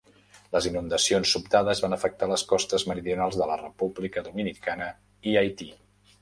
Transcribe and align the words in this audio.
Les 0.53 0.67
inundacions 0.67 1.33
sobtades 1.35 1.81
van 1.83 1.95
afectar 1.97 2.29
les 2.31 2.45
costes 2.53 2.87
meridionals 2.93 3.37
de 3.43 3.49
la 3.53 3.59
República 3.61 4.25
Dominicana 4.31 4.89
i 5.33 5.37
Haití. 5.45 5.71